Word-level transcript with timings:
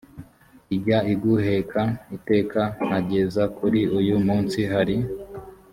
ijya 0.75 0.97
iguheka 1.13 1.81
iteka 2.17 2.61
nkageza 2.85 3.43
kuri 3.57 3.79
uyu 3.99 4.15
munsi 4.25 4.59
hari 4.71 4.97